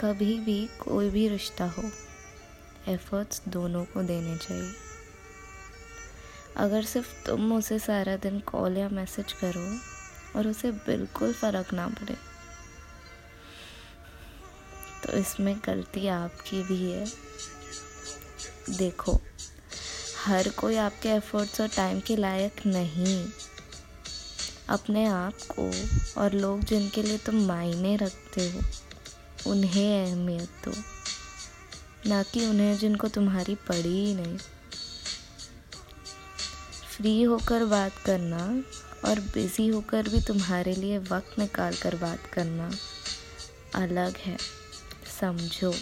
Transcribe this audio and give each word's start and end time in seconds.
कभी 0.00 0.38
भी 0.40 0.68
कोई 0.80 1.10
भी 1.10 1.28
रिश्ता 1.28 1.64
हो 1.68 1.82
एफर्ट्स 2.88 3.42
दोनों 3.48 3.84
को 3.84 4.02
देने 4.02 4.36
चाहिए। 4.36 4.72
अगर 6.56 6.84
सिर्फ़ 6.84 7.12
तुम 7.26 7.52
उसे 7.52 7.78
सारा 7.78 8.16
दिन 8.16 8.38
कॉल 8.40 8.76
या 8.78 8.88
मैसेज 8.88 9.32
करो 9.32 9.68
और 10.38 10.46
उसे 10.48 10.72
बिल्कुल 10.72 11.32
फ़र्क 11.32 11.72
ना 11.74 11.86
पड़े 11.88 12.16
तो 15.04 15.12
इसमें 15.18 15.56
गलती 15.66 16.06
आपकी 16.08 16.62
भी 16.62 16.90
है। 16.92 17.06
देखो, 18.70 19.20
हर 20.24 20.48
कोई 20.50 20.76
आपके 20.76 21.08
एफर्ट्स 21.08 21.60
और 21.60 21.68
टाइम 21.68 22.00
के 22.00 22.16
लायक 22.16 22.66
नहीं। 22.66 23.24
अपने 24.68 25.04
आप 25.06 25.34
को 25.50 25.70
और 26.20 26.32
लोग 26.32 26.60
जिनके 26.60 27.02
लिए 27.02 27.18
तुम 27.18 27.46
मायने 27.46 27.96
रखते 27.96 28.50
हो। 28.50 28.60
उन्हें 29.46 30.06
अहमियत 30.06 30.50
दो। 30.64 30.72
ना 32.06 32.22
कि 32.22 32.46
उन्हें 32.46 32.78
जिनको 32.78 33.08
तुम्हारी 33.08 33.54
पड़ी 33.54 34.06
ही 34.06 34.14
नहीं। 34.14 34.38
फ्री 36.96 37.22
होकर 37.22 37.64
बात 37.64 37.92
करना 38.06 38.62
और 39.08 39.20
बिज़ी 39.20 39.68
होकर 39.68 40.08
भी 40.08 40.20
तुम्हारे 40.20 40.74
लिए 40.74 40.98
वक्त 40.98 41.38
निकाल 41.38 41.74
कर 41.74 41.96
बात 41.96 42.26
करना 42.32 42.70
अलग 43.74 44.16
है। 44.16 44.38
समझो। 45.20 45.74